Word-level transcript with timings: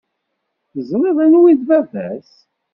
Teẓriḍ 0.71 1.17
anwa 1.25 1.45
i 1.51 1.53
d 1.59 1.61
baba-s? 1.69 2.31